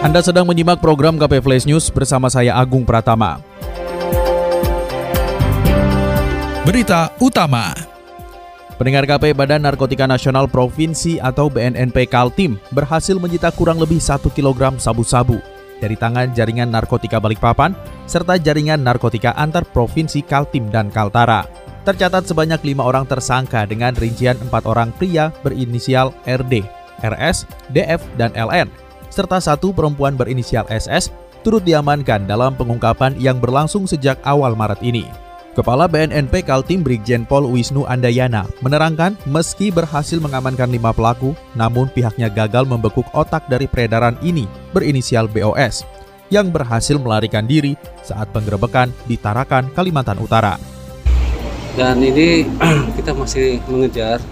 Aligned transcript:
Anda 0.00 0.24
sedang 0.24 0.48
menyimak 0.48 0.80
program 0.80 1.20
KP 1.20 1.44
Flash 1.44 1.68
News 1.68 1.92
bersama 1.92 2.32
saya 2.32 2.56
Agung 2.56 2.88
Pratama. 2.88 3.36
Berita 6.64 7.12
utama. 7.20 7.76
Pendengar 8.80 9.04
KP 9.04 9.36
Badan 9.36 9.60
Narkotika 9.60 10.08
Nasional 10.08 10.48
Provinsi 10.48 11.20
atau 11.20 11.52
BNNP 11.52 12.08
Kaltim 12.08 12.56
berhasil 12.72 13.12
menyita 13.20 13.52
kurang 13.52 13.76
lebih 13.76 14.00
1 14.00 14.24
kg 14.32 14.80
sabu-sabu 14.80 15.36
dari 15.84 16.00
tangan 16.00 16.32
jaringan 16.32 16.72
narkotika 16.72 17.20
Balikpapan 17.20 17.76
serta 18.08 18.40
jaringan 18.40 18.80
narkotika 18.80 19.36
antar 19.36 19.68
provinsi 19.68 20.24
Kaltim 20.24 20.72
dan 20.72 20.88
Kaltara. 20.88 21.44
Tercatat 21.84 22.24
sebanyak 22.24 22.64
lima 22.64 22.88
orang 22.88 23.04
tersangka 23.04 23.68
dengan 23.68 23.92
rincian 23.92 24.40
empat 24.48 24.64
orang 24.64 24.96
pria 24.96 25.28
berinisial 25.44 26.16
RD, 26.24 26.64
RS, 27.04 27.44
DF, 27.76 28.00
dan 28.16 28.32
LN, 28.32 28.72
serta 29.10 29.42
satu 29.42 29.74
perempuan 29.74 30.16
berinisial 30.16 30.64
SS 30.70 31.10
turut 31.42 31.66
diamankan 31.66 32.24
dalam 32.24 32.56
pengungkapan 32.56 33.16
yang 33.18 33.42
berlangsung 33.42 33.84
sejak 33.84 34.16
awal 34.24 34.56
Maret 34.56 34.80
ini. 34.80 35.04
Kepala 35.50 35.90
BNNP 35.90 36.46
Kaltim 36.46 36.86
Brigjen 36.86 37.26
Pol 37.26 37.42
Wisnu 37.42 37.82
Andayana 37.82 38.46
menerangkan 38.62 39.18
meski 39.26 39.74
berhasil 39.74 40.22
mengamankan 40.22 40.70
lima 40.70 40.94
pelaku, 40.94 41.34
namun 41.58 41.90
pihaknya 41.90 42.30
gagal 42.30 42.62
membekuk 42.64 43.04
otak 43.10 43.42
dari 43.50 43.66
peredaran 43.66 44.14
ini 44.22 44.46
berinisial 44.70 45.26
BOS 45.26 45.82
yang 46.30 46.54
berhasil 46.54 46.94
melarikan 46.96 47.44
diri 47.50 47.74
saat 48.06 48.30
penggerebekan 48.30 48.94
di 49.10 49.18
Tarakan, 49.18 49.74
Kalimantan 49.74 50.22
Utara. 50.22 50.54
Dan 51.74 51.98
ini 51.98 52.46
kita 52.98 53.10
masih 53.10 53.58
mengejar, 53.66 54.22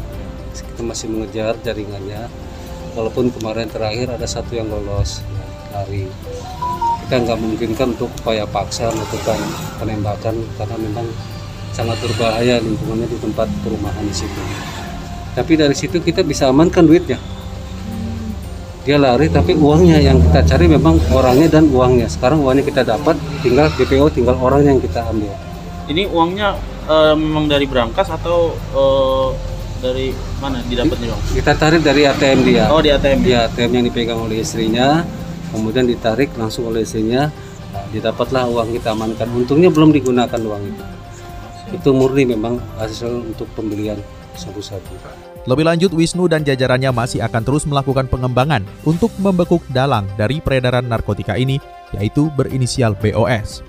kita 0.55 0.83
masih 0.87 1.07
mengejar 1.11 1.59
jaringannya. 1.67 2.48
Walaupun 2.99 3.31
kemarin 3.31 3.71
terakhir 3.71 4.11
ada 4.11 4.27
satu 4.27 4.59
yang 4.59 4.67
lolos 4.67 5.23
ya, 5.23 5.47
lari 5.71 6.11
kita 7.07 7.15
nggak 7.15 7.39
memungkinkan 7.39 7.95
untuk 7.95 8.11
upaya 8.11 8.43
paksa 8.43 8.91
melakukan 8.91 9.39
penembakan 9.79 10.35
karena 10.59 10.77
memang 10.83 11.07
sangat 11.71 11.95
berbahaya 12.03 12.59
lingkungannya 12.59 13.07
di 13.07 13.19
tempat 13.23 13.47
perumahan 13.63 14.03
di 14.03 14.11
situ. 14.11 14.43
Tapi 15.31 15.53
dari 15.55 15.79
situ 15.79 16.03
kita 16.03 16.27
bisa 16.27 16.51
amankan 16.51 16.91
duitnya. 16.91 17.23
Dia 18.83 18.99
lari 18.99 19.31
tapi 19.31 19.55
uangnya 19.55 20.03
yang 20.03 20.19
kita 20.19 20.43
cari 20.43 20.67
memang 20.67 20.99
orangnya 21.15 21.47
dan 21.55 21.71
uangnya. 21.71 22.11
Sekarang 22.11 22.43
uangnya 22.43 22.67
kita 22.67 22.83
dapat, 22.83 23.15
tinggal 23.47 23.71
DPO, 23.79 24.11
tinggal 24.11 24.35
orang 24.43 24.67
yang 24.67 24.83
kita 24.83 25.07
ambil. 25.07 25.39
Ini 25.87 26.11
uangnya 26.11 26.59
uh, 26.91 27.15
memang 27.15 27.47
dari 27.47 27.71
berangkas 27.71 28.11
atau 28.11 28.59
uh, 28.75 29.31
dari 29.79 30.11
mana 30.43 30.59
didapatnya 30.67 31.15
bang? 31.15 31.23
Kita 31.39 31.53
tarik 31.55 31.83
dari 31.87 32.03
ATM 32.07 32.39
dia. 32.43 32.71
Oh 32.71 32.83
di 32.83 32.91
ATM. 32.91 33.23
Di 33.23 33.33
ATM 33.35 33.71
yang 33.79 33.85
dipegang 33.87 34.19
oleh 34.19 34.43
istrinya 34.43 35.07
kemudian 35.53 35.89
ditarik 35.89 36.33
langsung 36.37 36.69
oleh 36.69 36.85
istrinya 36.85 37.33
nah, 37.73 37.85
didapatlah 37.93 38.49
uang 38.49 38.77
kita 38.77 38.93
amankan 38.93 39.29
untungnya 39.33 39.71
belum 39.73 39.91
digunakan 39.93 40.41
uang 40.41 40.63
itu 40.69 40.85
itu 41.69 41.89
murni 41.93 42.25
memang 42.25 42.57
hasil 42.81 43.29
untuk 43.29 43.49
pembelian 43.53 44.01
sabu-sabu 44.37 44.97
lebih 45.49 45.65
lanjut, 45.65 45.97
Wisnu 45.97 46.29
dan 46.29 46.45
jajarannya 46.45 46.93
masih 46.93 47.25
akan 47.25 47.41
terus 47.41 47.65
melakukan 47.65 48.05
pengembangan 48.05 48.69
untuk 48.85 49.09
membekuk 49.17 49.65
dalang 49.73 50.05
dari 50.21 50.45
peredaran 50.45 50.85
narkotika 50.85 51.41
ini, 51.41 51.57
yaitu 51.97 52.29
berinisial 52.37 52.93
BOS. 52.93 53.65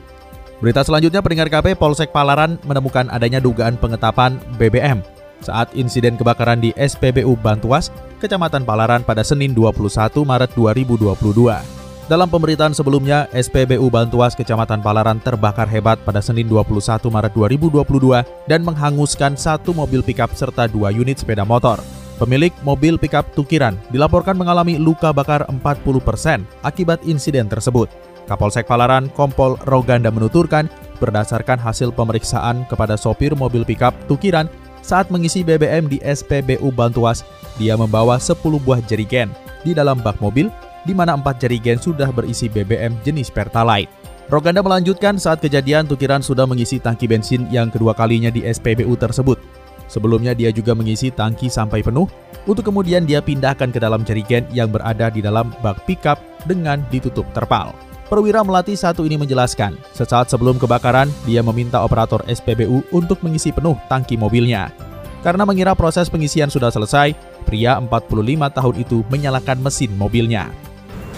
Berita 0.60 0.84
selanjutnya, 0.84 1.24
pendengar 1.24 1.48
KP 1.48 1.80
Polsek 1.80 2.12
Palaran 2.12 2.60
menemukan 2.68 3.08
adanya 3.08 3.40
dugaan 3.40 3.80
pengetapan 3.80 4.36
BBM 4.60 5.00
saat 5.44 5.72
insiden 5.76 6.16
kebakaran 6.16 6.60
di 6.60 6.76
SPBU 6.76 7.36
Bantuas, 7.40 7.92
Kecamatan 8.20 8.68
Palaran 8.68 9.04
pada 9.04 9.24
Senin 9.24 9.56
21 9.56 10.24
Maret 10.28 10.52
2022. 10.56 11.80
Dalam 12.10 12.26
pemberitaan 12.26 12.74
sebelumnya, 12.74 13.30
SPBU 13.30 13.86
Bantuas 13.94 14.34
Kecamatan 14.34 14.82
Palaran 14.82 15.22
terbakar 15.22 15.70
hebat 15.70 16.02
pada 16.02 16.26
Senin 16.26 16.50
21 16.50 17.06
Maret 17.06 17.34
2022 17.38 18.50
dan 18.50 18.66
menghanguskan 18.66 19.38
satu 19.38 19.78
mobil 19.78 20.02
pickup 20.02 20.34
serta 20.34 20.66
dua 20.66 20.90
unit 20.90 21.22
sepeda 21.22 21.46
motor. 21.46 21.78
Pemilik 22.18 22.52
mobil 22.66 23.00
pickup 23.00 23.30
Tukiran 23.38 23.78
dilaporkan 23.94 24.36
mengalami 24.36 24.76
luka 24.76 25.14
bakar 25.14 25.46
40% 25.48 26.44
akibat 26.66 27.00
insiden 27.06 27.46
tersebut. 27.46 27.88
Kapolsek 28.28 28.66
Palaran 28.66 29.08
Kompol 29.14 29.56
Roganda 29.70 30.12
menuturkan, 30.12 30.66
berdasarkan 31.00 31.62
hasil 31.62 31.96
pemeriksaan 31.96 32.68
kepada 32.68 33.00
sopir 33.00 33.38
mobil 33.38 33.64
pickup 33.64 33.94
Tukiran, 34.12 34.52
saat 34.82 35.12
mengisi 35.14 35.44
BBM 35.44 35.88
di 35.92 35.98
SPBU 36.02 36.72
Bantuas, 36.74 37.24
dia 37.60 37.76
membawa 37.76 38.18
10 38.18 38.40
buah 38.64 38.80
jerigen 38.88 39.32
di 39.68 39.76
dalam 39.76 40.00
bak 40.00 40.18
mobil, 40.24 40.48
di 40.88 40.96
mana 40.96 41.14
empat 41.16 41.44
jerigen 41.44 41.78
sudah 41.78 42.10
berisi 42.10 42.48
BBM 42.48 42.96
jenis 43.04 43.28
Pertalite. 43.28 43.92
Roganda 44.30 44.62
melanjutkan 44.62 45.18
saat 45.18 45.42
kejadian 45.42 45.90
Tukiran 45.90 46.22
sudah 46.22 46.46
mengisi 46.46 46.78
tangki 46.78 47.10
bensin 47.10 47.50
yang 47.50 47.74
kedua 47.74 47.98
kalinya 47.98 48.30
di 48.30 48.46
SPBU 48.46 48.94
tersebut. 48.96 49.42
Sebelumnya 49.90 50.38
dia 50.38 50.54
juga 50.54 50.78
mengisi 50.78 51.10
tangki 51.10 51.50
sampai 51.50 51.82
penuh, 51.82 52.06
untuk 52.46 52.62
kemudian 52.70 53.10
dia 53.10 53.26
pindahkan 53.26 53.74
ke 53.74 53.82
dalam 53.82 54.06
jerigen 54.06 54.46
yang 54.54 54.70
berada 54.70 55.10
di 55.10 55.26
dalam 55.26 55.50
bak 55.66 55.82
pickup 55.90 56.22
dengan 56.46 56.86
ditutup 56.94 57.26
terpal. 57.34 57.74
Perwira 58.10 58.42
Melati 58.42 58.74
satu 58.74 59.06
ini 59.06 59.22
menjelaskan, 59.22 59.78
sesaat 59.94 60.34
sebelum 60.34 60.58
kebakaran, 60.58 61.14
dia 61.30 61.46
meminta 61.46 61.78
operator 61.86 62.26
SPBU 62.26 62.82
untuk 62.90 63.22
mengisi 63.22 63.54
penuh 63.54 63.78
tangki 63.86 64.18
mobilnya. 64.18 64.74
Karena 65.22 65.46
mengira 65.46 65.78
proses 65.78 66.10
pengisian 66.10 66.50
sudah 66.50 66.74
selesai, 66.74 67.14
pria 67.46 67.78
45 67.78 68.10
tahun 68.50 68.76
itu 68.82 69.06
menyalakan 69.14 69.62
mesin 69.62 69.94
mobilnya. 69.94 70.50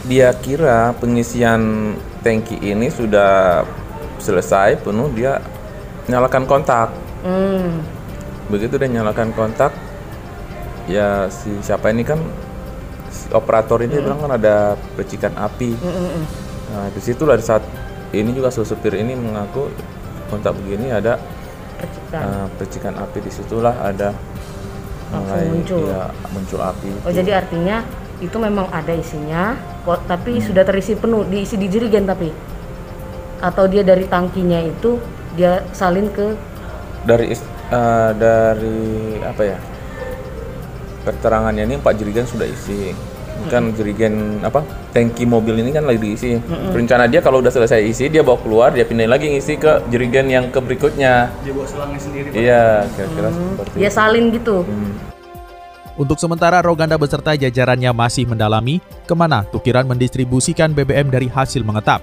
Dia 0.04 0.36
kira 0.36 0.92
pengisian 1.00 1.96
tangki 2.28 2.60
ini 2.60 2.92
sudah 2.92 3.64
selesai 4.20 4.84
penuh, 4.84 5.08
dia 5.16 5.40
nyalakan 6.12 6.44
kontak. 6.44 6.92
Hmm. 7.24 7.88
Begitu 8.52 8.76
dia 8.76 8.92
nyalakan 8.92 9.32
kontak, 9.32 9.72
ya 10.92 11.32
si 11.32 11.56
siapa 11.64 11.88
ini 11.88 12.04
kan 12.04 12.20
si 13.08 13.32
operator 13.32 13.80
ini 13.80 13.96
hmm. 13.96 14.04
bilang 14.04 14.20
kan 14.20 14.36
ada 14.36 14.76
percikan 15.00 15.32
api. 15.40 15.72
Hmm. 15.80 16.51
Nah, 16.72 16.88
di 16.88 17.02
situlah 17.04 17.36
di 17.36 17.44
saat 17.44 17.64
ini 18.16 18.32
juga 18.32 18.52
supir 18.52 18.96
ini 18.96 19.16
mengaku 19.16 19.68
kontak 20.32 20.56
begini 20.56 20.92
ada 20.92 21.20
percikan, 21.76 22.22
uh, 22.24 22.48
percikan 22.56 22.94
api 22.96 23.20
di 23.20 23.32
situlah 23.32 23.76
ada 23.84 24.16
mulai 25.12 25.48
muncul. 25.52 25.84
Ya, 25.92 26.08
muncul 26.32 26.60
api. 26.64 26.90
Oh, 27.04 27.12
itu. 27.12 27.20
jadi 27.20 27.44
artinya 27.44 27.84
itu 28.24 28.38
memang 28.40 28.72
ada 28.72 28.94
isinya, 28.96 29.60
kok 29.84 30.08
tapi 30.08 30.40
hmm. 30.40 30.46
sudah 30.48 30.64
terisi 30.64 30.96
penuh, 30.96 31.28
diisi 31.28 31.60
di 31.60 31.68
jerigen 31.68 32.08
tapi 32.08 32.32
atau 33.42 33.66
dia 33.66 33.82
dari 33.82 34.06
tangkinya 34.06 34.62
itu 34.62 35.02
dia 35.34 35.66
salin 35.74 36.08
ke 36.14 36.38
dari 37.04 37.34
uh, 37.74 38.12
dari 38.16 39.18
apa 39.26 39.44
ya? 39.44 39.60
Keterangannya 41.02 41.66
ini 41.66 41.76
empat 41.82 41.98
jerigen 41.98 42.30
sudah 42.30 42.46
isi 42.46 42.94
kan 43.50 43.74
jerigen 43.74 44.44
apa 44.44 44.62
tangki 44.92 45.26
mobil 45.26 45.58
ini 45.58 45.72
kan 45.72 45.88
lagi 45.88 46.00
diisi 46.04 46.38
mm-hmm. 46.38 46.76
rencana 46.76 47.08
dia 47.08 47.24
kalau 47.24 47.40
udah 47.40 47.50
selesai 47.50 47.82
isi 47.82 48.12
dia 48.12 48.22
bawa 48.22 48.38
keluar 48.44 48.70
dia 48.76 48.86
pindahin 48.86 49.10
lagi 49.10 49.32
ngisi 49.32 49.58
ke 49.58 49.88
jerigen 49.90 50.28
yang 50.28 50.52
ke 50.52 50.60
berikutnya 50.60 51.32
dia 51.42 51.52
bawa 51.56 51.66
selangnya 51.66 52.00
sendiri 52.04 52.28
iya 52.36 52.86
kira-kira 52.94 53.30
hmm. 53.32 53.40
seperti 53.58 53.76
dia 53.80 53.92
salin 53.92 54.26
gitu 54.36 54.68
hmm. 54.68 55.12
Untuk 56.00 56.18
sementara 56.18 56.64
Roganda 56.64 56.96
beserta 56.96 57.36
jajarannya 57.36 57.92
masih 57.92 58.24
mendalami 58.24 58.80
ke 59.06 59.14
mana 59.14 59.44
Tukiran 59.52 59.86
mendistribusikan 59.86 60.72
BBM 60.72 61.12
dari 61.12 61.28
hasil 61.28 61.68
mengetap. 61.68 62.00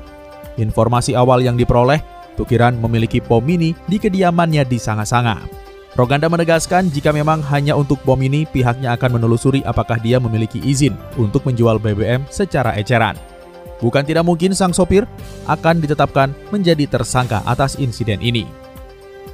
Informasi 0.60 1.16
awal 1.16 1.40
yang 1.42 1.56
diperoleh, 1.56 1.98
Tukiran 2.38 2.78
memiliki 2.78 3.18
pom 3.18 3.42
mini 3.42 3.74
di 3.90 3.98
kediamannya 3.98 4.62
di 4.68 4.78
Sanga-Sanga. 4.78 5.57
Roganda 5.98 6.30
menegaskan 6.30 6.94
jika 6.94 7.10
memang 7.10 7.42
hanya 7.50 7.74
untuk 7.74 7.98
bom 8.06 8.22
ini, 8.22 8.46
pihaknya 8.46 8.94
akan 8.94 9.18
menelusuri 9.18 9.66
apakah 9.66 9.98
dia 9.98 10.22
memiliki 10.22 10.62
izin 10.62 10.94
untuk 11.18 11.42
menjual 11.42 11.82
BBM 11.82 12.22
secara 12.30 12.70
eceran. 12.78 13.18
Bukan 13.82 14.06
tidak 14.06 14.22
mungkin 14.22 14.54
sang 14.54 14.70
sopir 14.70 15.10
akan 15.50 15.82
ditetapkan 15.82 16.30
menjadi 16.54 16.86
tersangka 16.86 17.42
atas 17.42 17.74
insiden 17.82 18.22
ini. 18.22 18.46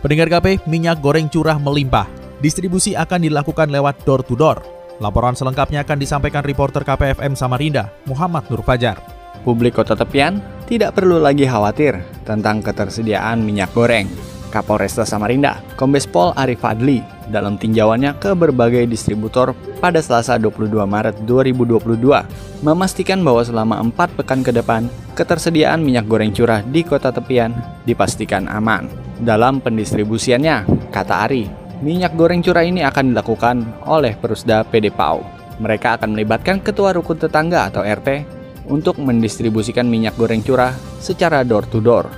Pendengar 0.00 0.32
KP, 0.32 0.64
minyak 0.64 1.04
goreng 1.04 1.28
curah 1.28 1.60
melimpah. 1.60 2.08
Distribusi 2.40 2.96
akan 2.96 3.28
dilakukan 3.28 3.68
lewat 3.68 4.00
door 4.08 4.24
to 4.24 4.32
door. 4.32 4.64
Laporan 5.04 5.36
selengkapnya 5.36 5.84
akan 5.84 6.00
disampaikan 6.00 6.40
reporter 6.48 6.80
KPFM 6.80 7.36
Samarinda, 7.36 7.92
Muhammad 8.08 8.48
Nur 8.48 8.64
Fajar. 8.64 8.96
Publik 9.44 9.76
Kota 9.76 9.92
Tepian 9.92 10.40
tidak 10.64 10.96
perlu 10.96 11.20
lagi 11.20 11.44
khawatir 11.44 12.00
tentang 12.24 12.64
ketersediaan 12.64 13.44
minyak 13.44 13.68
goreng. 13.76 14.23
Kapolresta 14.54 15.02
Samarinda, 15.02 15.58
Kombes 15.74 16.06
Pol 16.06 16.30
Arif 16.38 16.62
Fadli, 16.62 17.02
dalam 17.26 17.58
tinjauannya 17.58 18.14
ke 18.22 18.38
berbagai 18.38 18.86
distributor 18.86 19.50
pada 19.82 19.98
Selasa 19.98 20.38
22 20.38 20.70
Maret 20.86 21.26
2022, 21.26 22.62
memastikan 22.62 23.18
bahwa 23.26 23.42
selama 23.42 23.82
empat 23.82 24.14
pekan 24.14 24.46
ke 24.46 24.54
depan, 24.54 24.86
ketersediaan 25.18 25.82
minyak 25.82 26.06
goreng 26.06 26.30
curah 26.30 26.62
di 26.62 26.86
kota 26.86 27.10
tepian 27.10 27.50
dipastikan 27.82 28.46
aman. 28.46 28.86
Dalam 29.18 29.58
pendistribusiannya, 29.58 30.90
kata 30.94 31.26
Ari, 31.26 31.50
minyak 31.82 32.14
goreng 32.14 32.38
curah 32.38 32.62
ini 32.62 32.86
akan 32.86 33.10
dilakukan 33.10 33.56
oleh 33.90 34.14
Perusda 34.14 34.62
PD 34.62 34.94
PAU. 34.94 35.26
Mereka 35.58 35.98
akan 35.98 36.14
melibatkan 36.14 36.62
ketua 36.62 36.94
rukun 36.94 37.18
tetangga 37.18 37.70
atau 37.70 37.82
RT 37.82 38.26
untuk 38.70 38.98
mendistribusikan 38.98 39.86
minyak 39.86 40.16
goreng 40.18 40.42
curah 40.42 40.74
secara 40.98 41.44
door 41.44 41.66
to 41.68 41.78
door. 41.78 42.08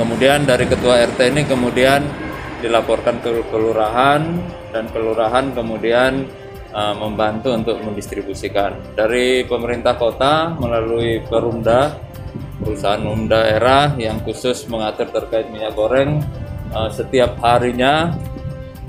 Kemudian 0.00 0.48
dari 0.48 0.64
ketua 0.64 0.96
RT 1.04 1.20
ini 1.28 1.44
kemudian 1.44 2.00
dilaporkan 2.64 3.20
ke 3.20 3.44
kelurahan 3.52 4.24
dan 4.72 4.88
kelurahan 4.88 5.52
kemudian 5.52 6.24
uh, 6.72 6.96
membantu 6.96 7.52
untuk 7.52 7.76
mendistribusikan. 7.84 8.80
Dari 8.96 9.44
pemerintah 9.44 10.00
kota 10.00 10.56
melalui 10.56 11.20
Perumda, 11.28 12.00
perusahaan 12.64 13.04
umum 13.04 13.28
daerah 13.28 13.92
yang 14.00 14.24
khusus 14.24 14.64
mengatur 14.72 15.12
terkait 15.12 15.52
minyak 15.52 15.76
goreng 15.76 16.24
uh, 16.72 16.88
setiap 16.88 17.36
harinya 17.44 18.16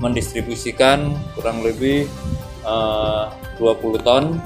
mendistribusikan 0.00 1.12
kurang 1.36 1.60
lebih 1.60 2.08
uh, 2.64 3.28
20 3.60 4.00
ton 4.00 4.40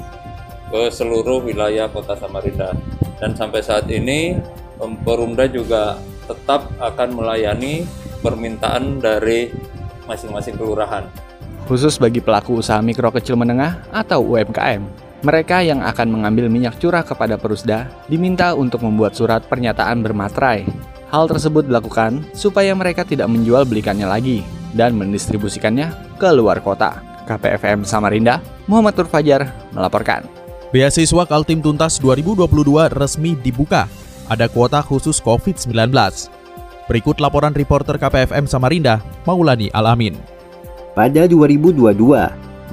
ke 0.74 0.90
seluruh 0.90 1.46
wilayah 1.46 1.86
kota 1.86 2.18
Samarinda. 2.18 2.74
Dan 3.22 3.38
sampai 3.38 3.62
saat 3.62 3.86
ini 3.86 4.34
Perumda 4.76 5.46
juga 5.46 5.96
tetap 6.26 6.68
akan 6.82 7.08
melayani 7.14 7.86
permintaan 8.20 8.98
dari 8.98 9.50
masing-masing 10.10 10.58
kelurahan. 10.58 11.06
Khusus 11.66 11.98
bagi 11.98 12.22
pelaku 12.22 12.62
usaha 12.62 12.78
mikro 12.78 13.10
kecil 13.10 13.34
menengah 13.34 13.82
atau 13.90 14.22
UMKM, 14.22 15.06
mereka 15.26 15.58
yang 15.64 15.82
akan 15.82 16.12
mengambil 16.12 16.46
minyak 16.46 16.78
curah 16.78 17.02
kepada 17.02 17.34
Perusda 17.34 17.90
diminta 18.06 18.54
untuk 18.54 18.86
membuat 18.86 19.18
surat 19.18 19.42
pernyataan 19.48 20.04
bermaterai. 20.04 20.62
Hal 21.10 21.26
tersebut 21.26 21.66
dilakukan 21.66 22.22
supaya 22.30 22.70
mereka 22.78 23.02
tidak 23.02 23.26
menjual 23.26 23.66
belikannya 23.66 24.06
lagi 24.06 24.46
dan 24.76 24.94
mendistribusikannya 24.94 26.18
ke 26.20 26.28
luar 26.30 26.62
kota. 26.62 27.02
KPFM 27.26 27.82
Samarinda, 27.82 28.38
Muhammad 28.70 28.94
Nur 28.94 29.10
Fajar 29.10 29.50
melaporkan. 29.74 30.22
Beasiswa 30.70 31.26
Kaltim 31.26 31.58
Tuntas 31.58 31.98
2022 31.98 32.46
resmi 32.94 33.34
dibuka. 33.34 33.90
Ada 34.26 34.50
kuota 34.50 34.82
khusus 34.82 35.22
COVID-19. 35.22 35.94
Berikut 36.90 37.22
laporan 37.22 37.54
reporter 37.54 37.94
KPFM 37.94 38.50
Samarinda, 38.50 38.98
Maulani 39.22 39.70
Alamin. 39.70 40.18
Pada 40.98 41.30
2022, 41.30 41.94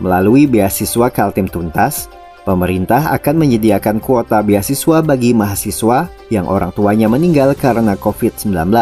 melalui 0.02 0.50
beasiswa 0.50 1.14
Kaltim 1.14 1.46
Tuntas, 1.46 2.10
pemerintah 2.42 3.14
akan 3.14 3.46
menyediakan 3.46 4.02
kuota 4.02 4.42
beasiswa 4.42 5.06
bagi 5.06 5.38
mahasiswa 5.38 6.10
yang 6.34 6.50
orang 6.50 6.74
tuanya 6.74 7.06
meninggal 7.06 7.54
karena 7.54 7.94
COVID-19. 8.02 8.74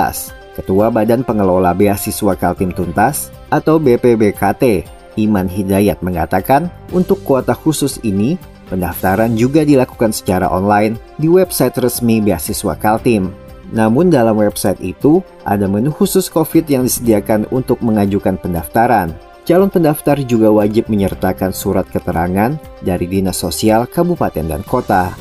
Ketua 0.55 0.87
Badan 0.87 1.27
Pengelola 1.27 1.75
Beasiswa 1.75 2.39
Kaltim 2.39 2.71
Tuntas 2.71 3.35
atau 3.51 3.83
BPBKT, 3.83 4.87
Iman 5.19 5.51
Hidayat 5.51 5.99
mengatakan, 5.99 6.71
untuk 6.95 7.19
kuota 7.27 7.51
khusus 7.51 7.99
ini 8.07 8.39
Pendaftaran 8.71 9.35
juga 9.35 9.67
dilakukan 9.67 10.15
secara 10.15 10.47
online 10.47 10.95
di 11.19 11.27
website 11.27 11.75
resmi 11.83 12.23
beasiswa 12.23 12.71
Kaltim. 12.79 13.35
Namun 13.75 14.07
dalam 14.07 14.39
website 14.39 14.79
itu 14.79 15.19
ada 15.43 15.67
menu 15.67 15.91
khusus 15.91 16.31
COVID 16.31 16.71
yang 16.71 16.87
disediakan 16.87 17.51
untuk 17.51 17.83
mengajukan 17.83 18.39
pendaftaran. 18.39 19.11
Calon 19.43 19.67
pendaftar 19.67 20.15
juga 20.23 20.47
wajib 20.55 20.87
menyertakan 20.87 21.51
surat 21.51 21.83
keterangan 21.91 22.55
dari 22.79 23.11
Dinas 23.11 23.43
Sosial 23.43 23.91
Kabupaten 23.91 24.47
dan 24.47 24.63
Kota. 24.63 25.11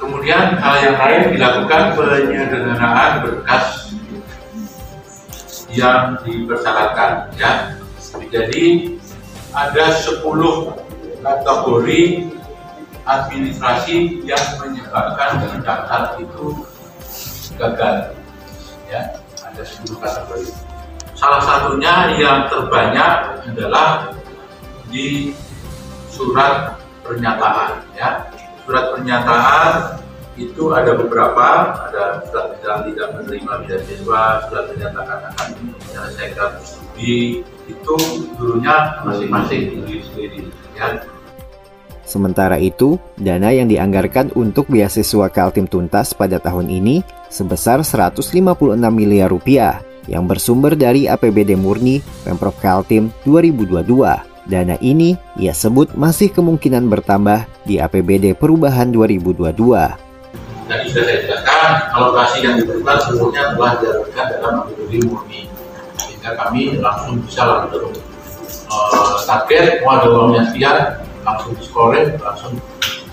Kemudian 0.00 0.56
hal 0.56 0.74
yang 0.80 0.96
lain 0.96 1.20
dilakukan 1.36 1.92
penyederhanaan 1.92 3.12
berkas 3.20 3.92
yang 5.68 6.16
dipersyaratkan 6.24 7.36
ya. 7.36 7.76
Jadi 8.32 8.96
ada 9.52 9.84
10 9.92 10.24
kategori 11.20 12.02
administrasi 13.06 14.22
yang 14.22 14.44
menyebabkan 14.62 15.42
daftar 15.62 16.16
itu 16.22 16.62
gagal. 17.58 18.14
Ya 18.86 19.16
ada 19.42 19.62
10 19.62 19.98
kategori. 19.98 20.48
Salah 21.16 21.42
satunya 21.44 22.18
yang 22.18 22.50
terbanyak 22.50 23.42
adalah 23.46 24.10
di 24.90 25.32
surat 26.10 26.78
pernyataan 27.02 27.82
ya. 27.94 28.26
Surat 28.62 28.94
pernyataan 28.94 30.02
itu 30.40 30.72
ada 30.72 30.96
beberapa 30.96 31.76
ada 31.92 32.24
surat 32.24 32.56
yang 32.64 32.88
tidak 32.88 33.08
menerima 33.20 33.52
beasiswa 33.68 34.22
surat 34.48 34.64
pernyataan 34.72 35.18
akan 35.28 35.48
menyelesaikan 35.60 36.50
studi 36.64 37.44
itu 37.68 37.96
dulunya 38.40 38.96
masing-masing 39.04 39.76
sendiri-sendiri 39.76 40.48
ya 40.72 41.04
Sementara 42.12 42.60
itu, 42.60 43.00
dana 43.16 43.48
yang 43.56 43.72
dianggarkan 43.72 44.36
untuk 44.36 44.68
beasiswa 44.68 45.32
Kaltim 45.32 45.64
Tuntas 45.64 46.12
pada 46.12 46.36
tahun 46.36 46.68
ini 46.68 47.00
sebesar 47.32 47.80
156 47.80 48.36
miliar 48.92 49.32
rupiah 49.32 49.80
yang 50.04 50.28
bersumber 50.28 50.76
dari 50.76 51.08
APBD 51.08 51.56
murni 51.56 52.04
Pemprov 52.20 52.52
Kaltim 52.60 53.08
2022. 53.24 53.88
Dana 54.44 54.76
ini 54.84 55.16
ia 55.40 55.56
sebut 55.56 55.96
masih 55.96 56.28
kemungkinan 56.36 56.84
bertambah 56.92 57.48
di 57.64 57.80
APBD 57.80 58.36
perubahan 58.36 58.92
2022. 58.92 59.56
Tadi 60.68 60.84
sudah 60.92 61.04
saya 61.08 61.18
jelaskan, 61.24 61.70
alokasi 61.96 62.38
yang 62.44 62.60
diberikan 62.60 63.00
seluruhnya 63.08 63.56
telah 63.56 63.72
dialokasikan 63.80 64.26
dalam 64.36 64.54
APBD 64.68 64.92
murni. 65.08 65.48
Sehingga 65.96 66.36
kami 66.36 66.76
langsung 66.76 67.24
bisa 67.24 67.40
langsung 67.48 67.88
uh, 68.68 69.16
target 69.24 69.80
mau 69.80 69.96
ada 69.96 70.12
uangnya 70.12 70.42
sekian, 70.52 70.76
langsung 71.22 71.54
scoring 71.62 72.18
langsung 72.18 72.54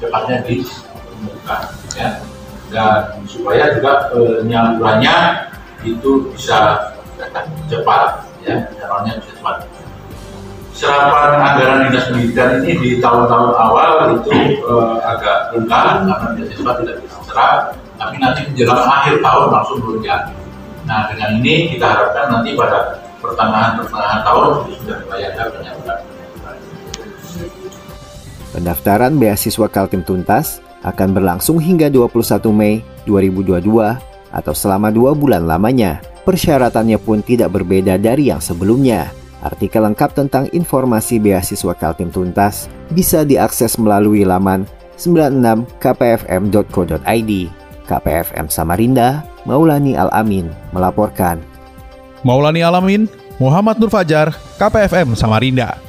cepatnya 0.01 0.41
diumumkan 0.45 1.61
ya. 1.93 2.21
Dan 2.69 3.25
supaya 3.25 3.73
juga 3.73 4.13
penyalurannya 4.13 5.15
itu 5.81 6.29
bisa 6.33 6.93
cepat 7.65 8.29
ya 8.45 8.69
jalannya 8.77 9.17
bisa 9.21 9.31
cepat. 9.41 9.57
Serapan 10.79 11.43
anggaran 11.43 11.91
dinas 11.91 12.07
pendidikan 12.07 12.63
ini 12.63 12.71
di 12.79 12.89
tahun-tahun 13.03 13.51
awal 13.51 14.15
itu 14.15 14.31
eh, 14.63 14.95
agak 15.03 15.51
rendah 15.51 16.07
karena 16.07 16.27
beasiswa 16.39 16.71
tidak 16.79 16.95
bisa 17.03 17.17
serap 17.27 17.75
tapi 17.99 18.15
nanti 18.15 18.47
menjelang 18.47 18.87
akhir 18.87 19.19
tahun 19.19 19.47
langsung 19.51 19.77
melonjak. 19.83 20.31
Nah 20.87 21.11
dengan 21.11 21.43
ini 21.43 21.75
kita 21.75 21.83
harapkan 21.83 22.31
nanti 22.31 22.55
pada 22.55 23.03
pertengahan 23.19 23.75
pertengahan 23.75 24.23
tahun 24.23 24.71
sudah 24.79 24.97
mulai 25.03 25.27
ada 25.27 25.51
penyaluran 25.51 25.99
Pendaftaran 28.49 29.21
beasiswa 29.21 29.69
Kaltim 29.69 30.01
Tuntas 30.01 30.57
akan 30.81 31.13
berlangsung 31.13 31.61
hingga 31.61 31.85
21 31.91 32.49
Mei 32.49 32.81
2022 33.05 34.09
atau 34.29 34.53
selama 34.53 34.93
dua 34.93 35.13
bulan 35.13 35.45
lamanya. 35.45 36.01
Persyaratannya 36.25 36.97
pun 37.01 37.21
tidak 37.25 37.51
berbeda 37.53 37.97
dari 37.97 38.25
yang 38.29 38.41
sebelumnya. 38.41 39.09
Artikel 39.39 39.87
lengkap 39.87 40.13
tentang 40.13 40.51
informasi 40.51 41.17
beasiswa 41.17 41.73
Kaltim 41.73 42.11
Tuntas 42.11 42.67
bisa 42.91 43.23
diakses 43.23 43.79
melalui 43.79 44.27
laman 44.27 44.67
96kpfm.co.id. 44.99 47.31
KPFM 47.89 48.53
Samarinda, 48.53 49.25
Maulani 49.49 49.97
Alamin 49.97 50.53
melaporkan. 50.75 51.39
Maulani 52.21 52.61
Alamin, 52.61 53.09
Muhammad 53.41 53.81
Nur 53.81 53.89
Fajar, 53.89 54.29
KPFM 54.61 55.17
Samarinda. 55.17 55.88